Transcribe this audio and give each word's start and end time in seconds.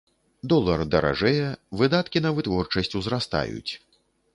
Долар 0.53 0.81
даражэе, 0.95 1.51
выдаткі 1.83 2.25
на 2.27 2.35
вытворчасць 2.41 2.95
узрастаюць. 3.03 3.71